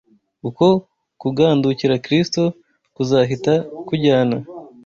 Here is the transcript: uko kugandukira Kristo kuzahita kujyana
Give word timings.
uko 0.49 0.65
kugandukira 1.21 2.01
Kristo 2.05 2.41
kuzahita 2.95 3.53
kujyana 3.87 4.37